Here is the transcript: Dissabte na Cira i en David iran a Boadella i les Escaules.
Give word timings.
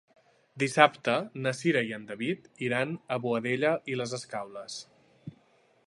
Dissabte 0.61 1.17
na 1.43 1.51
Cira 1.57 1.83
i 1.89 1.93
en 1.99 2.07
David 2.13 2.49
iran 2.69 2.97
a 3.17 3.19
Boadella 3.27 3.75
i 3.95 4.01
les 4.01 4.17
Escaules. 4.21 4.81